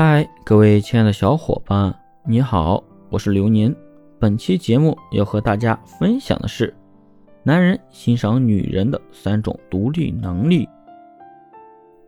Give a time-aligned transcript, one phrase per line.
[0.00, 1.92] 嗨，各位亲爱的小伙伴，
[2.24, 3.74] 你好，我是流年。
[4.16, 6.72] 本期节目要和大家分享的是，
[7.42, 10.68] 男人欣赏女人的三种独立能力。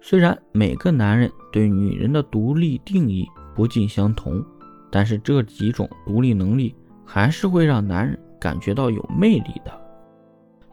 [0.01, 3.27] 虽然每个男人对女人的独立定义
[3.57, 4.41] 不尽相同，
[4.89, 6.73] 但是这几种独立能力
[7.05, 9.73] 还是会让男人感觉到有魅力的。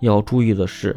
[0.02, 0.96] 要注意的是，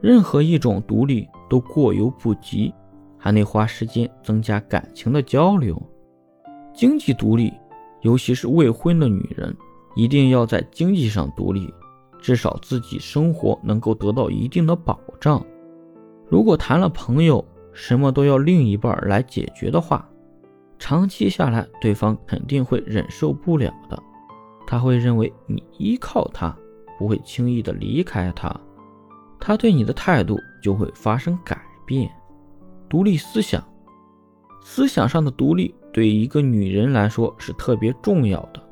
[0.00, 2.74] 任何一种独立都过犹不及。
[3.22, 5.80] 还得花时间增加感情的交流，
[6.74, 7.52] 经济独立，
[8.00, 9.56] 尤其是未婚的女人，
[9.94, 11.72] 一定要在经济上独立，
[12.20, 15.40] 至少自己生活能够得到一定的保障。
[16.28, 20.04] 如果谈了朋友，什么都要另一半来解决的话，
[20.76, 23.96] 长期下来，对方肯定会忍受不了的。
[24.66, 26.56] 他会认为你依靠他，
[26.98, 28.52] 不会轻易的离开他，
[29.38, 32.10] 他对你的态度就会发生改变。
[32.92, 33.66] 独立思想，
[34.62, 38.62] 思想上的独立对一个女人来说是特别重要的。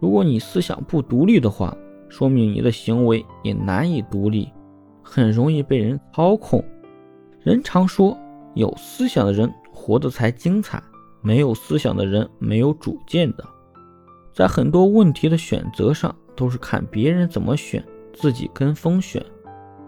[0.00, 1.76] 如果你思想不独立的话，
[2.08, 4.50] 说明你的行为也难以独立，
[5.02, 6.64] 很容易被人操控。
[7.42, 8.16] 人常说，
[8.54, 10.82] 有思想的人活得才精彩，
[11.20, 13.44] 没有思想的人没有主见的。
[14.32, 19.22] 在很多问题的选择上，都是看别人怎么选，自己跟风选，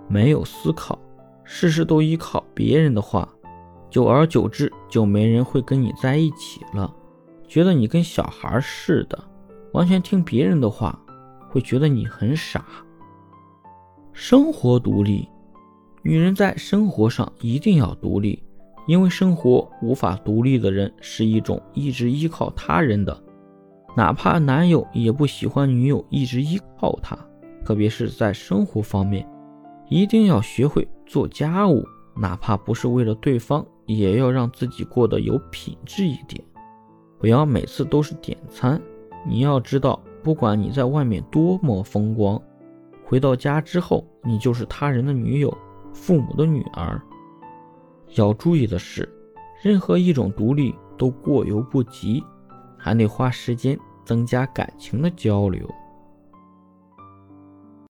[0.06, 0.98] 没有思考，
[1.44, 3.27] 事事都依靠别人的话。
[3.91, 6.95] 久而久之，就没人会跟你在一起了，
[7.49, 9.19] 觉得你跟小孩似的，
[9.73, 10.97] 完全听别人的话，
[11.49, 12.65] 会觉得你很傻。
[14.13, 15.29] 生活独立，
[16.03, 18.41] 女人在生活上一定要独立，
[18.87, 23.21] 因为生活无法独立的人是一种一直依靠他人的，
[23.97, 27.19] 哪怕男友也不喜欢女友一直依靠他，
[27.65, 29.29] 特别是在生活方面，
[29.89, 33.67] 一定要学会做家务，哪怕不是为了对方。
[33.99, 36.43] 也要让自己过得有品质一点，
[37.19, 38.81] 不要每次都是点餐。
[39.27, 42.41] 你要知道，不管你在外面多么风光，
[43.05, 45.56] 回到家之后，你就是他人的女友、
[45.93, 47.00] 父母的女儿。
[48.17, 49.09] 要注意的是，
[49.62, 52.25] 任何一种独立都过犹不及，
[52.77, 55.69] 还得花时间增加感情的交流。